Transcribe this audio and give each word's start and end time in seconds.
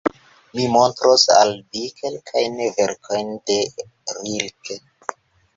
Mi 0.59 0.63
montros 0.75 1.25
al 1.35 1.53
vi 1.77 1.83
kelkajn 1.99 2.57
verkojn 2.81 3.29
de 3.51 3.59
Rilke. 4.17 4.83